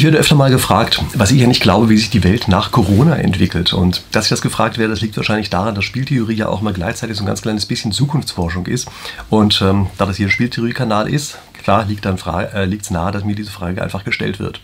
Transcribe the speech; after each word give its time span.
Ich 0.00 0.04
werde 0.04 0.16
öfter 0.16 0.34
mal 0.34 0.50
gefragt, 0.50 1.04
was 1.12 1.30
ich 1.30 1.42
ja 1.42 1.46
nicht 1.46 1.60
glaube, 1.60 1.90
wie 1.90 1.98
sich 1.98 2.08
die 2.08 2.24
Welt 2.24 2.48
nach 2.48 2.70
Corona 2.70 3.16
entwickelt. 3.16 3.74
Und 3.74 4.00
dass 4.12 4.24
ich 4.24 4.30
das 4.30 4.40
gefragt 4.40 4.78
werde, 4.78 4.94
das 4.94 5.02
liegt 5.02 5.14
wahrscheinlich 5.18 5.50
daran, 5.50 5.74
dass 5.74 5.84
Spieltheorie 5.84 6.36
ja 6.36 6.48
auch 6.48 6.62
mal 6.62 6.72
gleichzeitig 6.72 7.18
so 7.18 7.22
ein 7.22 7.26
ganz 7.26 7.42
kleines 7.42 7.66
bisschen 7.66 7.92
Zukunftsforschung 7.92 8.64
ist. 8.64 8.88
Und 9.28 9.60
ähm, 9.60 9.88
da 9.98 10.06
das 10.06 10.16
hier 10.16 10.28
ein 10.28 10.30
Spieltheorie-Kanal 10.30 11.06
ist, 11.10 11.36
klar 11.62 11.84
liegt 11.84 12.06
dann 12.06 12.16
äh, 12.16 12.64
es 12.64 12.90
nahe, 12.90 13.12
dass 13.12 13.24
mir 13.24 13.34
diese 13.34 13.50
Frage 13.50 13.82
einfach 13.82 14.02
gestellt 14.02 14.38
wird. 14.38 14.62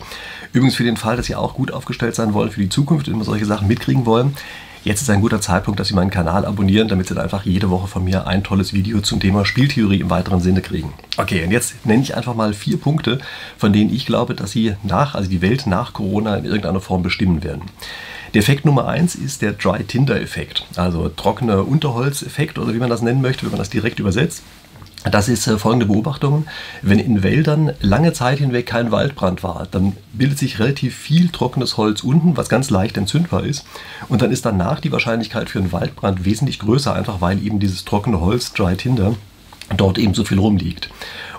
Übrigens 0.53 0.73
für 0.73 0.83
den 0.83 0.97
Fall, 0.97 1.17
dass 1.17 1.27
Sie 1.27 1.35
auch 1.35 1.53
gut 1.53 1.71
aufgestellt 1.71 2.15
sein 2.15 2.33
wollen 2.33 2.49
für 2.49 2.61
die 2.61 2.69
Zukunft 2.69 3.07
und 3.07 3.13
immer 3.13 3.23
solche 3.23 3.45
Sachen 3.45 3.67
mitkriegen 3.67 4.07
wollen, 4.07 4.35
Jetzt 4.87 5.01
ist 5.01 5.09
ein 5.09 5.19
guter 5.19 5.41
Zeitpunkt, 5.41 5.81
dass 5.81 5.89
Sie 5.89 5.95
meinen 5.95 6.11
Kanal 6.11 6.45
abonnieren, 6.45 6.87
damit 6.87 7.09
Sie 7.09 7.13
dann 7.13 7.25
einfach 7.25 7.43
jede 7.43 7.69
Woche 7.69 7.87
von 7.87 8.05
mir 8.05 8.25
ein 8.25 8.41
tolles 8.41 8.71
Video 8.71 9.01
zum 9.01 9.19
Thema 9.19 9.43
Spieltheorie 9.43 9.99
im 9.99 10.09
weiteren 10.09 10.39
Sinne 10.39 10.61
kriegen. 10.61 10.93
Okay, 11.17 11.43
und 11.43 11.51
jetzt 11.51 11.85
nenne 11.85 12.01
ich 12.01 12.15
einfach 12.15 12.35
mal 12.35 12.53
vier 12.53 12.77
Punkte, 12.77 13.19
von 13.57 13.73
denen 13.73 13.93
ich 13.93 14.05
glaube, 14.05 14.33
dass 14.33 14.51
sie 14.51 14.75
nach, 14.83 15.13
also 15.13 15.29
die 15.29 15.41
Welt 15.41 15.67
nach 15.67 15.91
Corona 15.91 16.37
in 16.37 16.45
irgendeiner 16.45 16.79
Form 16.79 17.03
bestimmen 17.03 17.43
werden. 17.43 17.63
Der 18.33 18.39
Effekt 18.39 18.63
Nummer 18.63 18.87
eins 18.87 19.15
ist 19.15 19.41
der 19.41 19.51
Dry 19.51 19.83
Tinder 19.83 20.21
Effekt, 20.21 20.65
also 20.77 21.09
trockener 21.09 21.67
Unterholzeffekt 21.67 22.57
oder 22.57 22.73
wie 22.73 22.79
man 22.79 22.89
das 22.89 23.01
nennen 23.01 23.21
möchte, 23.21 23.43
wenn 23.43 23.51
man 23.51 23.59
das 23.59 23.69
direkt 23.69 23.99
übersetzt. 23.99 24.41
Das 25.03 25.29
ist 25.29 25.47
äh, 25.47 25.57
folgende 25.57 25.85
Beobachtung. 25.85 26.45
Wenn 26.81 26.99
in 26.99 27.23
Wäldern 27.23 27.71
lange 27.81 28.13
Zeit 28.13 28.39
hinweg 28.39 28.65
kein 28.65 28.91
Waldbrand 28.91 29.43
war, 29.43 29.67
dann 29.69 29.95
bildet 30.13 30.39
sich 30.39 30.59
relativ 30.59 30.95
viel 30.95 31.29
trockenes 31.29 31.77
Holz 31.77 32.03
unten, 32.03 32.35
was 32.35 32.49
ganz 32.49 32.69
leicht 32.69 32.97
entzündbar 32.97 33.43
ist. 33.43 33.65
Und 34.09 34.21
dann 34.21 34.31
ist 34.31 34.45
danach 34.45 34.79
die 34.79 34.91
Wahrscheinlichkeit 34.91 35.49
für 35.49 35.59
einen 35.59 35.71
Waldbrand 35.71 36.25
wesentlich 36.25 36.59
größer, 36.59 36.93
einfach 36.93 37.21
weil 37.21 37.41
eben 37.43 37.59
dieses 37.59 37.85
trockene 37.85 38.19
Holz, 38.19 38.53
Dry 38.53 38.75
Tinder, 38.75 39.15
dort 39.75 39.97
eben 39.97 40.13
so 40.13 40.23
viel 40.23 40.39
rumliegt. 40.39 40.89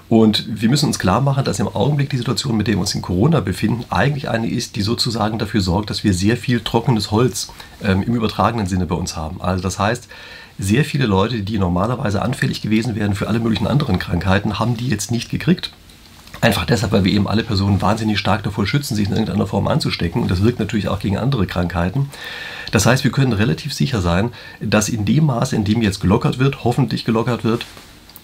Und 0.09 0.47
wir 0.49 0.71
müssen 0.71 0.87
uns 0.87 0.99
klar 0.99 1.21
machen, 1.21 1.45
dass 1.45 1.61
im 1.61 1.69
Augenblick 1.69 2.09
die 2.09 2.17
Situation, 2.17 2.57
mit 2.57 2.67
der 2.67 2.77
wir 2.77 2.81
uns 2.81 2.95
in 2.95 3.03
Corona 3.03 3.41
befinden, 3.41 3.85
eigentlich 3.91 4.31
eine 4.31 4.49
ist, 4.49 4.77
die 4.77 4.83
sozusagen 4.83 5.39
dafür 5.39 5.61
sorgt, 5.61 5.91
dass 5.91 6.03
wir 6.03 6.15
sehr 6.15 6.39
viel 6.39 6.61
trockenes 6.61 7.11
Holz 7.11 7.53
ähm, 7.83 8.03
im 8.03 8.15
übertragenen 8.15 8.67
Sinne 8.67 8.87
bei 8.87 8.95
uns 8.95 9.17
haben. 9.17 9.43
Also 9.43 9.63
das 9.63 9.79
heißt, 9.79 10.09
sehr 10.59 10.85
viele 10.85 11.07
Leute, 11.07 11.43
die 11.43 11.59
normalerweise 11.59 12.23
anfällig 12.23 12.61
gewesen 12.63 12.97
wären 12.97 13.15
für 13.15 13.29
alle 13.29 13.39
möglichen 13.39 13.67
anderen 13.67 13.99
Krankheiten, 13.99 14.59
haben 14.59 14.77
die 14.77 14.89
jetzt 14.89 15.11
nicht 15.11 15.31
gekriegt. 15.31 15.73
Einfach 16.41 16.65
deshalb, 16.65 16.93
weil 16.93 17.05
wir 17.05 17.13
eben 17.13 17.27
alle 17.27 17.43
Personen 17.43 17.83
wahnsinnig 17.83 18.19
stark 18.19 18.45
davor 18.45 18.67
schützen, 18.67 18.95
sich 18.95 19.07
in 19.07 19.13
irgendeiner 19.13 19.47
Form 19.47 19.67
anzustecken. 19.67 20.23
Und 20.23 20.31
das 20.31 20.43
wirkt 20.43 20.61
natürlich 20.61 20.89
auch 20.89 21.01
gegen 21.01 21.19
andere 21.19 21.47
Krankheiten. 21.47 22.11
Das 22.71 22.87
heißt, 22.87 23.03
wir 23.03 23.11
können 23.11 23.33
relativ 23.33 23.73
sicher 23.73 24.01
sein, 24.01 24.31
dass 24.61 24.89
in 24.89 25.05
dem 25.05 25.27
Maße, 25.27 25.57
in 25.57 25.65
dem 25.65 25.83
jetzt 25.83 26.01
gelockert 26.01 26.39
wird, 26.39 26.63
hoffentlich 26.65 27.05
gelockert 27.05 27.43
wird, 27.43 27.67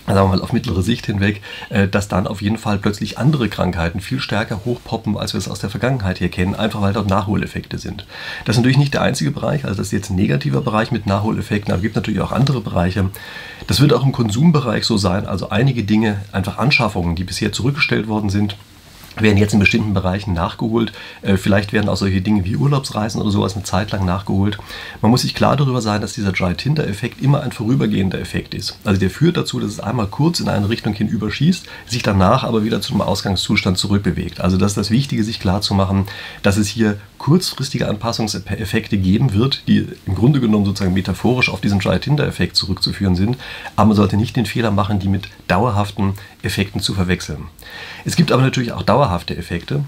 sagen 0.07 0.31
wir 0.31 0.37
mal 0.37 0.43
auf 0.43 0.53
mittlere 0.53 0.83
Sicht 0.83 1.07
hinweg, 1.07 1.41
äh, 1.71 1.89
dass 1.89 2.09
dann 2.09 2.27
auf 2.27 2.43
jeden 2.43 2.59
Fall 2.59 2.79
plötzlich 2.79 3.19
andere 3.19 3.49
Krankheiten 3.49 4.01
viel 4.01 4.21
stärker 4.21 4.61
hochpoppen, 4.65 5.17
als 5.17 5.33
wir 5.33 5.39
es 5.39 5.49
aus 5.49 5.61
der 5.61 5.71
Vergangenheit 5.71 6.19
hier 6.19 6.29
kennen, 6.29 6.55
einfach 6.55 6.83
weil 6.83 6.93
dort 6.93 7.09
Nachholeffekte 7.09 7.79
sind. 7.79 8.07
Das 8.45 8.57
ist 8.57 8.61
natürlich 8.61 8.79
nicht 8.79 8.95
der 8.95 9.03
einzige 9.03 9.31
Bereich, 9.31 9.65
also 9.65 9.79
das 9.79 9.87
ist 9.89 9.93
jetzt 9.93 10.11
ein 10.11 10.17
negativer 10.17 10.61
Bereich 10.61 10.91
mit 10.91 11.07
Nachholeffekten, 11.07 11.73
aber 11.73 11.79
es 11.79 11.83
gibt 11.83 11.97
natürlich 11.97 12.21
auch 12.21 12.33
andere 12.33 12.61
Bereiche. 12.61 13.11
Das 13.67 13.81
wird 13.81 13.93
auch 13.93 14.05
im 14.05 14.13
Konsumbereich 14.13 14.85
so 14.85 14.99
sein, 14.99 15.27
also 15.27 15.49
einige 15.49 15.85
Dinge, 15.85 16.21
einfach 16.33 16.59
Anschaffungen, 16.59 17.17
die 17.17 17.25
bisher 17.25 17.53
zurückgestellt 17.53 18.07
worden 18.09 18.29
sind, 18.29 18.57
werden 19.17 19.39
jetzt 19.39 19.55
in 19.55 19.61
bestimmten 19.61 19.95
Bereichen 19.95 20.33
nachgeholt. 20.33 20.93
Äh, 21.23 21.37
vielleicht 21.37 21.73
werden 21.73 21.89
auch 21.89 21.97
solche 21.97 22.21
Dinge 22.21 22.45
wie 22.45 22.57
Urlaubsreisen 22.57 23.21
oder 23.21 23.31
sowas 23.31 23.55
eine 23.55 23.65
Zeit 23.65 23.93
lang 23.93 24.05
nachgeholt. 24.05 24.59
Man 25.01 25.11
muss 25.11 25.23
sich 25.23 25.35
klar 25.35 25.57
darüber 25.57 25.81
sein, 25.81 26.01
dass 26.01 26.15
dieser 26.15 26.33
Dry 26.33 26.55
Tinder 26.55 26.87
Effekt 26.87 27.23
immer 27.23 27.43
ein 27.43 27.53
vorübergehender 27.53 28.21
Effekt 28.21 28.55
ist. 28.55 28.79
Also 28.85 29.01
der 29.01 29.11
führt 29.11 29.37
dazu, 29.37 29.61
dass 29.61 29.71
es 29.71 29.81
einmal 29.81 30.07
kurz 30.07 30.41
in 30.41 30.49
eine 30.49 30.69
Richtung 30.69 30.95
hin 30.95 31.09
überschießt, 31.09 31.67
sich 31.87 32.03
danach 32.03 32.45
aber 32.45 32.65
wieder 32.65 32.81
zum 32.81 33.01
Ausgangszustand 33.01 33.79
zurückbewegt. 33.79 34.41
Also 34.41 34.57
das 34.57 34.73
ist 34.73 34.77
das 34.77 34.91
Wichtige, 34.91 35.25
sich 35.25 35.41
klar 35.41 35.61
zu 35.61 35.75
machen, 35.75 36.07
dass 36.43 36.57
es 36.57 36.69
hier 36.69 36.99
kurzfristige 37.25 37.89
Anpassungseffekte 37.89 38.99
geben 38.99 39.33
wird, 39.33 39.67
die 39.67 39.89
im 40.05 40.15
Grunde 40.15 40.41
genommen 40.41 40.67
sozusagen 40.67 40.93
metaphorisch 40.93 41.49
auf 41.49 41.63
diesen 41.63 41.79
Dry 41.79 41.99
Tinder 41.99 42.27
Effekt 42.27 42.55
zurückzuführen 42.55 43.17
sind. 43.17 43.39
Aber 43.77 43.87
man 43.87 43.97
sollte 43.97 44.19
nicht 44.19 44.37
den 44.37 44.45
Fehler 44.45 44.71
machen, 44.71 44.99
die 44.99 45.09
mit 45.09 45.29
dauerhaften 45.49 46.13
Effekten 46.43 46.83
zu 46.83 46.93
verwechseln. 46.93 47.45
Es 48.05 48.17
gibt 48.17 48.31
aber 48.31 48.43
natürlich 48.43 48.73
auch 48.73 48.83
dauerhafte 48.83 49.35
Effekte. 49.39 49.85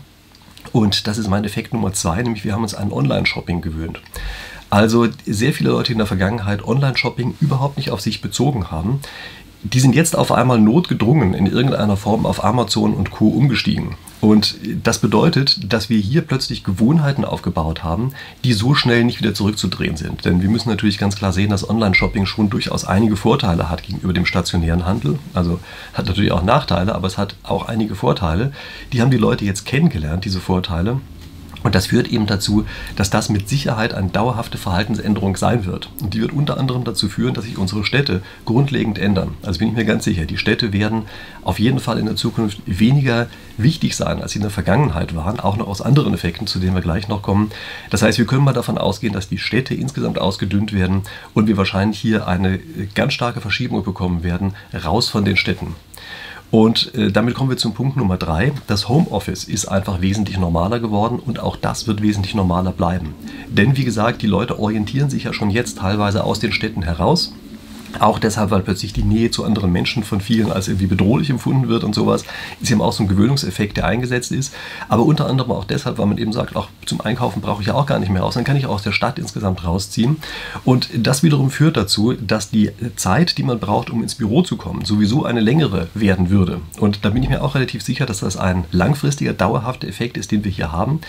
Und 0.72 1.06
das 1.06 1.18
ist 1.18 1.28
mein 1.28 1.44
Effekt 1.44 1.74
Nummer 1.74 1.92
zwei, 1.92 2.22
nämlich 2.22 2.42
wir 2.42 2.54
haben 2.54 2.62
uns 2.62 2.74
an 2.74 2.90
Online-Shopping 2.90 3.60
gewöhnt. 3.60 4.00
Also 4.70 5.06
sehr 5.26 5.52
viele 5.52 5.70
Leute 5.70 5.92
in 5.92 5.98
der 5.98 6.06
Vergangenheit 6.06 6.64
Online-Shopping 6.64 7.34
überhaupt 7.42 7.76
nicht 7.76 7.90
auf 7.90 8.00
sich 8.00 8.22
bezogen 8.22 8.70
haben, 8.70 9.00
die 9.62 9.80
sind 9.80 9.94
jetzt 9.94 10.16
auf 10.16 10.32
einmal 10.32 10.60
notgedrungen 10.60 11.34
in 11.34 11.46
irgendeiner 11.46 11.96
Form 11.96 12.26
auf 12.26 12.44
Amazon 12.44 12.94
und 12.94 13.10
Co. 13.10 13.28
umgestiegen. 13.28 13.96
Und 14.20 14.56
das 14.82 14.98
bedeutet, 14.98 15.72
dass 15.72 15.90
wir 15.90 15.98
hier 15.98 16.22
plötzlich 16.22 16.64
Gewohnheiten 16.64 17.24
aufgebaut 17.24 17.84
haben, 17.84 18.12
die 18.44 18.54
so 18.54 18.74
schnell 18.74 19.04
nicht 19.04 19.20
wieder 19.20 19.34
zurückzudrehen 19.34 19.96
sind. 19.96 20.24
Denn 20.24 20.40
wir 20.40 20.48
müssen 20.48 20.70
natürlich 20.70 20.98
ganz 20.98 21.16
klar 21.16 21.32
sehen, 21.32 21.50
dass 21.50 21.68
Online-Shopping 21.68 22.26
schon 22.26 22.48
durchaus 22.48 22.84
einige 22.84 23.16
Vorteile 23.16 23.68
hat 23.68 23.82
gegenüber 23.82 24.12
dem 24.12 24.26
stationären 24.26 24.86
Handel. 24.86 25.18
Also 25.34 25.60
hat 25.92 26.06
natürlich 26.06 26.32
auch 26.32 26.42
Nachteile, 26.42 26.94
aber 26.94 27.06
es 27.06 27.18
hat 27.18 27.36
auch 27.42 27.68
einige 27.68 27.94
Vorteile. 27.94 28.52
Die 28.92 29.02
haben 29.02 29.10
die 29.10 29.16
Leute 29.18 29.44
jetzt 29.44 29.66
kennengelernt, 29.66 30.24
diese 30.24 30.40
Vorteile. 30.40 31.00
Und 31.66 31.74
das 31.74 31.86
führt 31.86 32.06
eben 32.06 32.26
dazu, 32.26 32.64
dass 32.94 33.10
das 33.10 33.28
mit 33.28 33.48
Sicherheit 33.48 33.92
eine 33.92 34.10
dauerhafte 34.10 34.56
Verhaltensänderung 34.56 35.36
sein 35.36 35.64
wird. 35.64 35.90
Und 36.00 36.14
die 36.14 36.20
wird 36.20 36.32
unter 36.32 36.60
anderem 36.60 36.84
dazu 36.84 37.08
führen, 37.08 37.34
dass 37.34 37.44
sich 37.44 37.58
unsere 37.58 37.84
Städte 37.84 38.22
grundlegend 38.44 39.00
ändern. 39.00 39.34
Also 39.42 39.58
bin 39.58 39.70
ich 39.70 39.74
mir 39.74 39.84
ganz 39.84 40.04
sicher, 40.04 40.26
die 40.26 40.38
Städte 40.38 40.72
werden 40.72 41.06
auf 41.42 41.58
jeden 41.58 41.80
Fall 41.80 41.98
in 41.98 42.06
der 42.06 42.14
Zukunft 42.14 42.62
weniger 42.66 43.26
wichtig 43.56 43.96
sein, 43.96 44.22
als 44.22 44.30
sie 44.30 44.38
in 44.38 44.42
der 44.44 44.52
Vergangenheit 44.52 45.16
waren, 45.16 45.40
auch 45.40 45.56
noch 45.56 45.66
aus 45.66 45.82
anderen 45.82 46.14
Effekten, 46.14 46.46
zu 46.46 46.60
denen 46.60 46.76
wir 46.76 46.82
gleich 46.82 47.08
noch 47.08 47.22
kommen. 47.22 47.50
Das 47.90 48.00
heißt, 48.00 48.18
wir 48.18 48.26
können 48.26 48.44
mal 48.44 48.52
davon 48.52 48.78
ausgehen, 48.78 49.12
dass 49.12 49.28
die 49.28 49.38
Städte 49.38 49.74
insgesamt 49.74 50.20
ausgedünnt 50.20 50.72
werden 50.72 51.02
und 51.34 51.48
wir 51.48 51.56
wahrscheinlich 51.56 51.98
hier 51.98 52.28
eine 52.28 52.60
ganz 52.94 53.12
starke 53.12 53.40
Verschiebung 53.40 53.82
bekommen 53.82 54.22
werden, 54.22 54.54
raus 54.84 55.08
von 55.08 55.24
den 55.24 55.36
Städten. 55.36 55.74
Und 56.50 56.94
äh, 56.94 57.10
damit 57.10 57.34
kommen 57.34 57.50
wir 57.50 57.56
zum 57.56 57.74
Punkt 57.74 57.96
Nummer 57.96 58.16
drei. 58.16 58.52
Das 58.66 58.88
Homeoffice 58.88 59.44
ist 59.44 59.66
einfach 59.66 60.00
wesentlich 60.00 60.38
normaler 60.38 60.78
geworden 60.80 61.18
und 61.24 61.40
auch 61.40 61.56
das 61.56 61.86
wird 61.86 62.02
wesentlich 62.02 62.34
normaler 62.34 62.72
bleiben. 62.72 63.14
Denn 63.48 63.76
wie 63.76 63.84
gesagt, 63.84 64.22
die 64.22 64.26
Leute 64.26 64.58
orientieren 64.58 65.10
sich 65.10 65.24
ja 65.24 65.32
schon 65.32 65.50
jetzt 65.50 65.78
teilweise 65.78 66.24
aus 66.24 66.38
den 66.38 66.52
Städten 66.52 66.82
heraus 66.82 67.32
auch 68.00 68.18
deshalb, 68.18 68.50
weil 68.50 68.62
plötzlich 68.62 68.92
die 68.92 69.02
Nähe 69.02 69.30
zu 69.30 69.44
anderen 69.44 69.72
Menschen 69.72 70.04
von 70.04 70.20
vielen 70.20 70.52
als 70.52 70.68
irgendwie 70.68 70.86
bedrohlich 70.86 71.30
empfunden 71.30 71.68
wird 71.68 71.84
und 71.84 71.94
sowas, 71.94 72.24
ist 72.60 72.70
eben 72.70 72.82
auch 72.82 72.92
so 72.92 73.04
ein 73.04 73.08
Gewöhnungseffekt, 73.08 73.76
der 73.76 73.86
eingesetzt 73.86 74.32
ist. 74.32 74.54
Aber 74.88 75.04
unter 75.04 75.26
anderem 75.26 75.52
auch 75.52 75.64
deshalb, 75.64 75.98
weil 75.98 76.06
man 76.06 76.18
eben 76.18 76.32
sagt, 76.32 76.56
auch 76.56 76.68
zum 76.84 77.00
Einkaufen 77.00 77.40
brauche 77.40 77.62
ich 77.62 77.68
ja 77.68 77.74
auch 77.74 77.86
gar 77.86 77.98
nicht 77.98 78.10
mehr 78.10 78.22
raus, 78.22 78.34
dann 78.34 78.44
kann 78.44 78.56
ich 78.56 78.66
auch 78.66 78.74
aus 78.74 78.82
der 78.82 78.92
Stadt 78.92 79.18
insgesamt 79.18 79.64
rausziehen. 79.64 80.16
Und 80.64 80.88
das 80.94 81.22
wiederum 81.22 81.50
führt 81.50 81.76
dazu, 81.76 82.12
dass 82.14 82.50
die 82.50 82.70
Zeit, 82.96 83.38
die 83.38 83.42
man 83.42 83.58
braucht, 83.58 83.90
um 83.90 84.02
ins 84.02 84.14
Büro 84.14 84.42
zu 84.42 84.56
kommen, 84.56 84.84
sowieso 84.84 85.24
eine 85.24 85.40
längere 85.40 85.88
werden 85.94 86.30
würde. 86.30 86.60
Und 86.78 87.04
da 87.04 87.10
bin 87.10 87.22
ich 87.22 87.28
mir 87.28 87.42
auch 87.42 87.54
relativ 87.54 87.82
sicher, 87.82 88.06
dass 88.06 88.20
das 88.20 88.36
ein 88.36 88.64
langfristiger, 88.72 89.32
dauerhafter 89.32 89.88
Effekt 89.88 90.16
ist, 90.16 90.32
den 90.32 90.44
wir 90.44 90.50
hier 90.50 90.72
haben. 90.72 91.00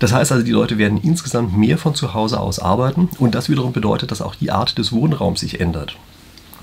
Das 0.00 0.12
heißt 0.12 0.32
also, 0.32 0.44
die 0.44 0.50
Leute 0.50 0.78
werden 0.78 0.98
insgesamt 1.02 1.56
mehr 1.56 1.78
von 1.78 1.94
zu 1.94 2.14
Hause 2.14 2.40
aus 2.40 2.58
arbeiten 2.58 3.08
und 3.18 3.34
das 3.34 3.48
wiederum 3.48 3.72
bedeutet, 3.72 4.10
dass 4.10 4.22
auch 4.22 4.34
die 4.34 4.50
Art 4.50 4.78
des 4.78 4.92
Wohnraums 4.92 5.40
sich 5.40 5.60
ändert. 5.60 5.96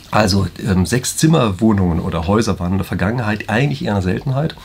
Also 0.10 0.48
ähm, 0.66 0.86
Sechs-Zimmer-Wohnungen 0.86 2.00
oder 2.00 2.28
Häuser 2.28 2.60
waren 2.60 2.74
in 2.74 2.78
der 2.78 2.86
Vergangenheit 2.86 3.50
eigentlich 3.50 3.84
eher 3.84 3.92
eine 3.92 4.02
Seltenheit. 4.02 4.56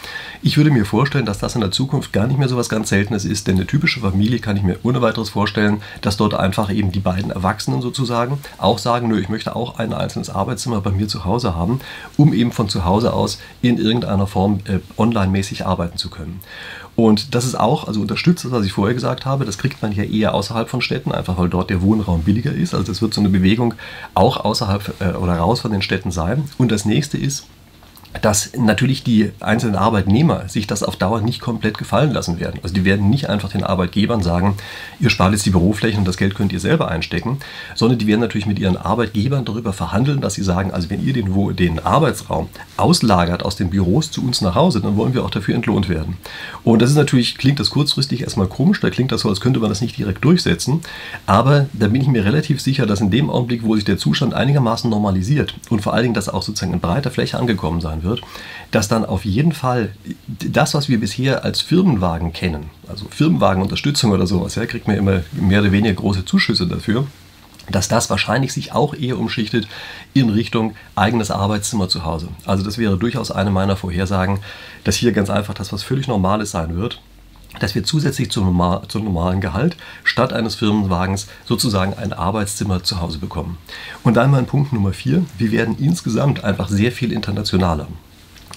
Ich 0.40 0.56
würde 0.56 0.70
mir 0.70 0.84
vorstellen, 0.84 1.26
dass 1.26 1.38
das 1.38 1.56
in 1.56 1.60
der 1.60 1.72
Zukunft 1.72 2.12
gar 2.12 2.28
nicht 2.28 2.38
mehr 2.38 2.48
so 2.48 2.56
was 2.56 2.68
ganz 2.68 2.90
Seltenes 2.90 3.24
ist, 3.24 3.48
denn 3.48 3.56
eine 3.56 3.66
typische 3.66 4.00
Familie 4.00 4.38
kann 4.38 4.56
ich 4.56 4.62
mir 4.62 4.78
ohne 4.84 5.02
weiteres 5.02 5.30
vorstellen, 5.30 5.82
dass 6.00 6.16
dort 6.16 6.34
einfach 6.34 6.72
eben 6.72 6.92
die 6.92 7.00
beiden 7.00 7.32
Erwachsenen 7.32 7.82
sozusagen 7.82 8.38
auch 8.58 8.78
sagen, 8.78 9.08
nö, 9.08 9.18
ich 9.18 9.28
möchte 9.28 9.56
auch 9.56 9.78
ein 9.78 9.92
einzelnes 9.92 10.30
Arbeitszimmer 10.30 10.80
bei 10.80 10.92
mir 10.92 11.08
zu 11.08 11.24
Hause 11.24 11.56
haben, 11.56 11.80
um 12.16 12.32
eben 12.32 12.52
von 12.52 12.68
zu 12.68 12.84
Hause 12.84 13.12
aus 13.12 13.38
in 13.62 13.78
irgendeiner 13.78 14.28
Form 14.28 14.60
äh, 14.66 14.78
online-mäßig 14.96 15.66
arbeiten 15.66 15.98
zu 15.98 16.08
können. 16.08 16.40
Und 16.94 17.34
das 17.34 17.44
ist 17.44 17.54
auch, 17.54 17.88
also 17.88 18.00
unterstützt 18.00 18.44
das, 18.44 18.52
was 18.52 18.66
ich 18.66 18.72
vorher 18.72 18.94
gesagt 18.94 19.24
habe, 19.24 19.44
das 19.44 19.56
kriegt 19.58 19.80
man 19.80 19.92
ja 19.92 20.04
eher 20.04 20.34
außerhalb 20.34 20.68
von 20.68 20.82
Städten, 20.82 21.12
einfach 21.12 21.38
weil 21.38 21.48
dort 21.48 21.70
der 21.70 21.80
Wohnraum 21.80 22.22
billiger 22.22 22.52
ist. 22.52 22.74
Also 22.74 22.86
das 22.86 23.00
wird 23.00 23.14
so 23.14 23.20
eine 23.20 23.30
Bewegung 23.30 23.74
auch 24.14 24.44
außerhalb 24.44 24.94
äh, 25.00 25.16
oder 25.16 25.36
raus 25.36 25.60
von 25.60 25.72
den 25.72 25.82
Städten 25.82 26.10
sein. 26.10 26.44
Und 26.58 26.70
das 26.70 26.84
nächste 26.84 27.16
ist, 27.16 27.46
dass 28.20 28.52
natürlich 28.56 29.02
die 29.02 29.30
einzelnen 29.40 29.76
Arbeitnehmer 29.76 30.48
sich 30.48 30.66
das 30.66 30.82
auf 30.82 30.96
Dauer 30.96 31.22
nicht 31.22 31.40
komplett 31.40 31.78
gefallen 31.78 32.12
lassen 32.12 32.38
werden. 32.38 32.60
Also 32.62 32.74
die 32.74 32.84
werden 32.84 33.08
nicht 33.08 33.28
einfach 33.30 33.50
den 33.50 33.64
Arbeitgebern 33.64 34.22
sagen, 34.22 34.56
ihr 35.00 35.10
spart 35.10 35.32
jetzt 35.32 35.46
die 35.46 35.50
Büroflächen 35.50 36.00
und 36.00 36.08
das 36.08 36.18
Geld 36.18 36.34
könnt 36.34 36.52
ihr 36.52 36.60
selber 36.60 36.88
einstecken, 36.88 37.38
sondern 37.74 37.98
die 37.98 38.06
werden 38.06 38.20
natürlich 38.20 38.46
mit 38.46 38.58
ihren 38.58 38.76
Arbeitgebern 38.76 39.44
darüber 39.44 39.72
verhandeln, 39.72 40.20
dass 40.20 40.34
sie 40.34 40.42
sagen, 40.42 40.72
also 40.72 40.90
wenn 40.90 41.04
ihr 41.04 41.14
den, 41.14 41.56
den 41.56 41.78
Arbeitsraum 41.80 42.48
auslagert 42.76 43.44
aus 43.44 43.56
den 43.56 43.70
Büros 43.70 44.10
zu 44.10 44.22
uns 44.22 44.40
nach 44.40 44.54
Hause, 44.54 44.80
dann 44.80 44.96
wollen 44.96 45.14
wir 45.14 45.24
auch 45.24 45.30
dafür 45.30 45.54
entlohnt 45.54 45.88
werden. 45.88 46.16
Und 46.64 46.82
das 46.82 46.90
ist 46.90 46.96
natürlich, 46.96 47.38
klingt 47.38 47.60
das 47.60 47.70
kurzfristig 47.70 48.22
erstmal 48.22 48.46
komisch, 48.46 48.80
da 48.80 48.90
klingt 48.90 49.12
das 49.12 49.22
so, 49.22 49.30
als 49.30 49.40
könnte 49.40 49.60
man 49.60 49.70
das 49.70 49.80
nicht 49.80 49.96
direkt 49.96 50.24
durchsetzen, 50.24 50.80
aber 51.26 51.66
da 51.72 51.88
bin 51.88 52.02
ich 52.02 52.08
mir 52.08 52.24
relativ 52.24 52.60
sicher, 52.60 52.84
dass 52.86 53.00
in 53.00 53.10
dem 53.10 53.30
Augenblick, 53.30 53.64
wo 53.64 53.74
sich 53.74 53.84
der 53.84 53.96
Zustand 53.96 54.34
einigermaßen 54.34 54.90
normalisiert 54.90 55.54
und 55.70 55.80
vor 55.80 55.94
allen 55.94 56.02
Dingen, 56.04 56.14
dass 56.14 56.28
auch 56.28 56.42
sozusagen 56.42 56.74
in 56.74 56.80
breiter 56.80 57.10
Fläche 57.10 57.38
angekommen 57.38 57.80
sein 57.80 58.01
wird, 58.02 58.22
dass 58.70 58.88
dann 58.88 59.04
auf 59.04 59.24
jeden 59.24 59.52
Fall 59.52 59.92
das, 60.26 60.74
was 60.74 60.88
wir 60.88 61.00
bisher 61.00 61.44
als 61.44 61.60
Firmenwagen 61.60 62.32
kennen, 62.32 62.70
also 62.88 63.06
Firmenwagenunterstützung 63.10 64.10
oder 64.12 64.26
sowas, 64.26 64.54
ja, 64.54 64.66
kriegt 64.66 64.88
man 64.88 64.96
immer 64.96 65.22
mehr 65.32 65.60
oder 65.60 65.72
weniger 65.72 65.94
große 65.94 66.24
Zuschüsse 66.24 66.66
dafür, 66.66 67.06
dass 67.70 67.88
das 67.88 68.10
wahrscheinlich 68.10 68.52
sich 68.52 68.72
auch 68.72 68.94
eher 68.94 69.18
umschichtet 69.18 69.68
in 70.14 70.30
Richtung 70.30 70.74
eigenes 70.96 71.30
Arbeitszimmer 71.30 71.88
zu 71.88 72.04
Hause. 72.04 72.28
Also 72.44 72.64
das 72.64 72.78
wäre 72.78 72.96
durchaus 72.96 73.30
eine 73.30 73.50
meiner 73.50 73.76
Vorhersagen, 73.76 74.40
dass 74.84 74.96
hier 74.96 75.12
ganz 75.12 75.30
einfach 75.30 75.54
das, 75.54 75.72
was 75.72 75.82
völlig 75.82 76.08
Normales 76.08 76.50
sein 76.50 76.76
wird, 76.76 77.00
dass 77.60 77.74
wir 77.74 77.84
zusätzlich 77.84 78.30
zum, 78.30 78.44
normal, 78.44 78.82
zum, 78.88 79.04
normalen 79.04 79.40
Gehalt 79.40 79.76
statt 80.04 80.32
eines 80.32 80.54
Firmenwagens 80.54 81.26
sozusagen 81.44 81.94
ein 81.94 82.12
Arbeitszimmer 82.12 82.82
zu 82.82 83.00
Hause 83.00 83.18
bekommen. 83.18 83.58
Und 84.02 84.16
dann 84.16 84.30
mein 84.30 84.46
Punkt 84.46 84.72
Nummer 84.72 84.92
vier, 84.92 85.24
wir 85.38 85.52
werden 85.52 85.76
insgesamt 85.78 86.44
einfach 86.44 86.68
sehr 86.68 86.92
viel 86.92 87.12
internationaler. 87.12 87.88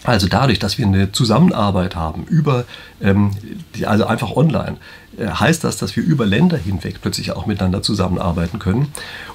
Also 0.05 0.27
dadurch, 0.27 0.59
dass 0.59 0.77
wir 0.77 0.85
eine 0.85 1.11
Zusammenarbeit 1.11 1.95
haben 1.95 2.25
über, 2.25 2.65
ähm, 3.01 3.31
also 3.85 4.05
einfach 4.05 4.31
online, 4.35 4.77
äh, 5.17 5.27
heißt 5.27 5.63
das, 5.63 5.77
dass 5.77 5.95
wir 5.95 6.03
über 6.03 6.25
Länder 6.25 6.57
hinweg 6.57 6.99
plötzlich 7.01 7.31
auch 7.31 7.45
miteinander 7.45 7.81
zusammenarbeiten 7.81 8.59
können. 8.59 8.87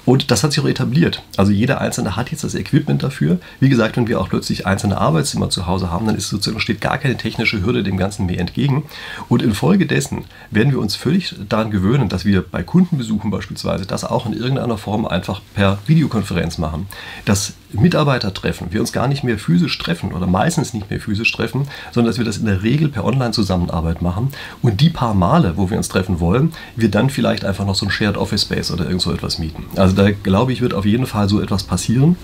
Und 0.05 0.31
das 0.31 0.43
hat 0.43 0.53
sich 0.53 0.63
auch 0.63 0.67
etabliert. 0.67 1.21
Also 1.37 1.51
jeder 1.51 1.81
Einzelne 1.81 2.15
hat 2.15 2.31
jetzt 2.31 2.43
das 2.43 2.55
Equipment 2.55 3.03
dafür. 3.03 3.39
Wie 3.59 3.69
gesagt, 3.69 3.97
wenn 3.97 4.07
wir 4.07 4.19
auch 4.19 4.29
plötzlich 4.29 4.65
einzelne 4.65 4.97
Arbeitszimmer 4.97 5.49
zu 5.49 5.67
Hause 5.67 5.91
haben, 5.91 6.05
dann 6.05 6.15
ist 6.15 6.29
sozusagen, 6.29 6.59
steht 6.59 6.81
gar 6.81 6.97
keine 6.97 7.17
technische 7.17 7.63
Hürde 7.63 7.83
dem 7.83 7.97
Ganzen 7.97 8.25
mehr 8.25 8.39
entgegen. 8.39 8.83
Und 9.29 9.41
infolgedessen 9.41 10.25
werden 10.49 10.71
wir 10.71 10.79
uns 10.79 10.95
völlig 10.95 11.35
daran 11.49 11.71
gewöhnen, 11.71 12.09
dass 12.09 12.25
wir 12.25 12.41
bei 12.41 12.63
Kundenbesuchen 12.63 13.31
beispielsweise 13.31 13.85
das 13.85 14.03
auch 14.03 14.25
in 14.25 14.33
irgendeiner 14.33 14.77
Form 14.77 15.05
einfach 15.05 15.41
per 15.53 15.79
Videokonferenz 15.87 16.57
machen. 16.57 16.87
Das 17.25 17.53
Mitarbeitertreffen, 17.73 18.67
wir 18.71 18.81
uns 18.81 18.91
gar 18.91 19.07
nicht 19.07 19.23
mehr 19.23 19.37
physisch 19.37 19.77
treffen 19.77 20.13
oder 20.13 20.27
meistens 20.27 20.73
nicht 20.73 20.89
mehr 20.89 20.99
physisch 20.99 21.31
treffen, 21.31 21.67
sondern 21.91 22.11
dass 22.11 22.17
wir 22.17 22.25
das 22.25 22.37
in 22.37 22.45
der 22.45 22.63
Regel 22.63 22.89
per 22.89 23.05
Online-Zusammenarbeit 23.05 24.01
machen. 24.01 24.29
Und 24.61 24.81
die 24.81 24.89
paar 24.89 25.13
Male, 25.13 25.53
wo 25.57 25.69
wir 25.69 25.77
uns 25.77 25.89
treffen 25.89 26.19
wollen, 26.19 26.53
wir 26.75 26.89
dann 26.89 27.09
vielleicht 27.09 27.45
einfach 27.45 27.65
noch 27.65 27.75
so 27.75 27.85
ein 27.85 27.91
Shared 27.91 28.17
Office 28.17 28.43
Space 28.43 28.71
oder 28.71 28.85
irgend 28.85 29.01
so 29.01 29.11
etwas 29.11 29.39
mieten. 29.39 29.65
Also 29.75 29.95
da 29.95 30.11
glaube 30.11 30.53
ich, 30.53 30.61
wird 30.61 30.73
auf 30.73 30.85
jeden 30.85 31.05
Fall 31.05 31.29
so 31.29 31.41
etwas 31.41 31.63
passieren. 31.63 32.15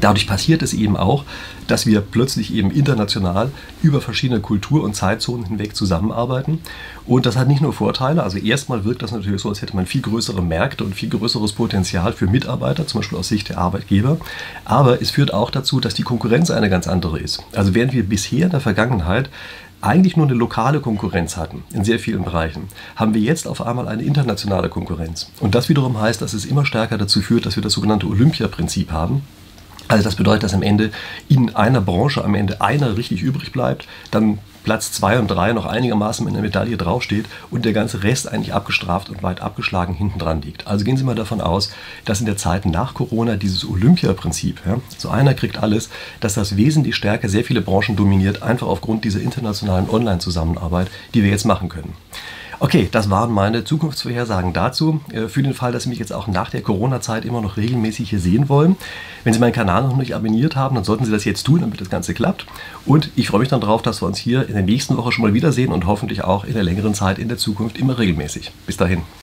Dadurch 0.00 0.26
passiert 0.26 0.62
es 0.62 0.74
eben 0.74 0.96
auch, 0.96 1.24
dass 1.66 1.86
wir 1.86 2.00
plötzlich 2.00 2.52
eben 2.52 2.70
international 2.70 3.50
über 3.82 4.00
verschiedene 4.00 4.40
Kultur- 4.40 4.82
und 4.82 4.94
Zeitzonen 4.94 5.46
hinweg 5.46 5.76
zusammenarbeiten. 5.76 6.60
Und 7.06 7.26
das 7.26 7.36
hat 7.36 7.48
nicht 7.48 7.60
nur 7.60 7.72
Vorteile. 7.72 8.22
Also 8.22 8.38
erstmal 8.38 8.84
wirkt 8.84 9.02
das 9.02 9.12
natürlich 9.12 9.42
so, 9.42 9.48
als 9.48 9.62
hätte 9.62 9.76
man 9.76 9.86
viel 9.86 10.02
größere 10.02 10.42
Märkte 10.42 10.84
und 10.84 10.94
viel 10.94 11.08
größeres 11.08 11.52
Potenzial 11.52 12.12
für 12.12 12.26
Mitarbeiter, 12.26 12.86
zum 12.86 13.00
Beispiel 13.00 13.18
aus 13.18 13.28
Sicht 13.28 13.48
der 13.48 13.58
Arbeitgeber. 13.58 14.18
Aber 14.64 15.02
es 15.02 15.10
führt 15.10 15.34
auch 15.34 15.50
dazu, 15.50 15.80
dass 15.80 15.94
die 15.94 16.02
Konkurrenz 16.02 16.50
eine 16.50 16.70
ganz 16.70 16.86
andere 16.86 17.18
ist. 17.18 17.42
Also 17.52 17.74
während 17.74 17.92
wir 17.92 18.04
bisher 18.04 18.44
in 18.44 18.50
der 18.50 18.60
Vergangenheit 18.60 19.30
eigentlich 19.80 20.16
nur 20.16 20.26
eine 20.26 20.34
lokale 20.34 20.80
Konkurrenz 20.80 21.36
hatten 21.36 21.62
in 21.72 21.84
sehr 21.84 21.98
vielen 21.98 22.24
Bereichen, 22.24 22.68
haben 22.96 23.14
wir 23.14 23.20
jetzt 23.20 23.46
auf 23.46 23.64
einmal 23.64 23.86
eine 23.88 24.02
internationale 24.02 24.68
Konkurrenz. 24.68 25.30
Und 25.40 25.54
das 25.54 25.68
wiederum 25.68 26.00
heißt, 26.00 26.20
dass 26.20 26.32
es 26.32 26.44
immer 26.44 26.66
stärker 26.66 26.98
dazu 26.98 27.20
führt, 27.20 27.46
dass 27.46 27.56
wir 27.56 27.62
das 27.62 27.74
sogenannte 27.74 28.06
Olympia-Prinzip 28.06 28.90
haben. 28.90 29.22
Also 29.88 30.04
das 30.04 30.16
bedeutet, 30.16 30.44
dass 30.44 30.54
am 30.54 30.62
Ende 30.62 30.90
in 31.28 31.56
einer 31.56 31.80
Branche 31.80 32.22
am 32.22 32.34
Ende 32.34 32.60
einer 32.60 32.96
richtig 32.96 33.22
übrig 33.22 33.52
bleibt, 33.52 33.88
dann 34.10 34.38
Platz 34.64 34.92
2 34.92 35.20
und 35.20 35.28
3 35.28 35.54
noch 35.54 35.64
einigermaßen 35.64 36.22
mit 36.26 36.34
einer 36.34 36.42
Medaille 36.42 36.76
draufsteht 36.76 37.24
und 37.50 37.64
der 37.64 37.72
ganze 37.72 38.02
Rest 38.02 38.30
eigentlich 38.30 38.52
abgestraft 38.52 39.08
und 39.08 39.22
weit 39.22 39.40
abgeschlagen 39.40 39.94
hinten 39.94 40.18
dran 40.18 40.42
liegt. 40.42 40.66
Also 40.66 40.84
gehen 40.84 40.98
Sie 40.98 41.04
mal 41.04 41.14
davon 41.14 41.40
aus, 41.40 41.72
dass 42.04 42.20
in 42.20 42.26
der 42.26 42.36
Zeit 42.36 42.66
nach 42.66 42.92
Corona 42.92 43.36
dieses 43.36 43.66
Olympia-Prinzip, 43.66 44.60
ja, 44.66 44.76
so 44.98 45.08
einer 45.08 45.32
kriegt 45.32 45.56
alles, 45.62 45.88
dass 46.20 46.34
das 46.34 46.58
wesentlich 46.58 46.96
stärker 46.96 47.30
sehr 47.30 47.44
viele 47.44 47.62
Branchen 47.62 47.96
dominiert, 47.96 48.42
einfach 48.42 48.66
aufgrund 48.66 49.06
dieser 49.06 49.20
internationalen 49.20 49.88
Online-Zusammenarbeit, 49.88 50.88
die 51.14 51.22
wir 51.22 51.30
jetzt 51.30 51.46
machen 51.46 51.70
können. 51.70 51.94
Okay, 52.60 52.88
das 52.90 53.08
waren 53.08 53.30
meine 53.30 53.62
Zukunftsvorhersagen 53.62 54.52
dazu. 54.52 55.00
Äh, 55.12 55.28
für 55.28 55.44
den 55.44 55.54
Fall, 55.54 55.70
dass 55.70 55.84
Sie 55.84 55.88
mich 55.88 56.00
jetzt 56.00 56.12
auch 56.12 56.26
nach 56.26 56.50
der 56.50 56.60
Corona-Zeit 56.60 57.24
immer 57.24 57.40
noch 57.40 57.56
regelmäßig 57.56 58.10
hier 58.10 58.18
sehen 58.18 58.48
wollen. 58.48 58.76
Wenn 59.22 59.32
Sie 59.32 59.38
meinen 59.38 59.52
Kanal 59.52 59.84
noch 59.84 59.96
nicht 59.96 60.14
abonniert 60.14 60.56
haben, 60.56 60.74
dann 60.74 60.82
sollten 60.82 61.04
Sie 61.04 61.12
das 61.12 61.24
jetzt 61.24 61.44
tun, 61.44 61.60
damit 61.60 61.80
das 61.80 61.88
Ganze 61.88 62.14
klappt. 62.14 62.46
Und 62.84 63.10
ich 63.14 63.28
freue 63.28 63.40
mich 63.40 63.48
dann 63.48 63.60
darauf, 63.60 63.82
dass 63.82 64.02
wir 64.02 64.06
uns 64.06 64.18
hier 64.18 64.48
in 64.48 64.54
der 64.54 64.64
nächsten 64.64 64.96
Woche 64.96 65.12
schon 65.12 65.22
mal 65.24 65.34
wiedersehen 65.34 65.72
und 65.72 65.86
hoffentlich 65.86 66.24
auch 66.24 66.44
in 66.44 66.54
der 66.54 66.64
längeren 66.64 66.94
Zeit 66.94 67.20
in 67.20 67.28
der 67.28 67.38
Zukunft 67.38 67.78
immer 67.78 67.96
regelmäßig. 67.96 68.50
Bis 68.66 68.76
dahin. 68.76 69.02